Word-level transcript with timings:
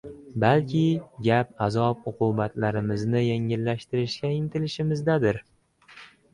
Balki 0.43 0.79
gap 1.27 1.51
azob-uqubatlarimizni 1.65 3.23
yengillatishga 3.27 4.35
intilishimizdadir? 4.41 5.43